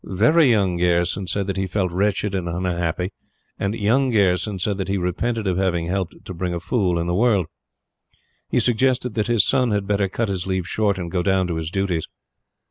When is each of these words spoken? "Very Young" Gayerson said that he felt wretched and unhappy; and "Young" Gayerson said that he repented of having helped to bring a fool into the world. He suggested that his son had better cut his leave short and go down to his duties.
"Very 0.03 0.49
Young" 0.49 0.77
Gayerson 0.77 1.27
said 1.27 1.45
that 1.45 1.57
he 1.57 1.67
felt 1.67 1.91
wretched 1.91 2.33
and 2.33 2.49
unhappy; 2.49 3.11
and 3.59 3.75
"Young" 3.75 4.09
Gayerson 4.09 4.57
said 4.57 4.79
that 4.79 4.87
he 4.87 4.97
repented 4.97 5.45
of 5.45 5.57
having 5.57 5.85
helped 5.85 6.25
to 6.25 6.33
bring 6.33 6.55
a 6.55 6.59
fool 6.59 6.97
into 6.97 7.09
the 7.11 7.15
world. 7.15 7.45
He 8.49 8.59
suggested 8.59 9.13
that 9.13 9.27
his 9.27 9.45
son 9.45 9.69
had 9.69 9.85
better 9.85 10.09
cut 10.09 10.27
his 10.27 10.47
leave 10.47 10.65
short 10.67 10.97
and 10.97 11.11
go 11.11 11.21
down 11.21 11.45
to 11.49 11.55
his 11.55 11.69
duties. 11.69 12.07